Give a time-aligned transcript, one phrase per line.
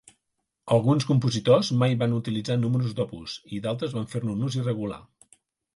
[0.75, 5.01] Alguns compositors mai van utilitzar números d'opus i altres van fer-ne un ús irregular.